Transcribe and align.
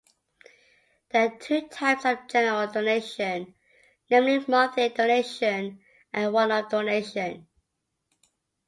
There 1.11 1.27
are 1.31 1.37
two 1.37 1.67
types 1.67 2.05
of 2.05 2.27
general 2.27 2.65
donation, 2.71 3.53
namely 4.09 4.43
monthly 4.47 4.89
donation 4.89 5.79
and 6.11 6.33
one-off 6.33 6.71
donation. 6.71 7.45